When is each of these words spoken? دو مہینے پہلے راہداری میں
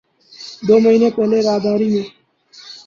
دو 0.67 0.75
مہینے 0.83 1.09
پہلے 1.17 1.37
راہداری 1.47 1.87
میں 1.93 2.05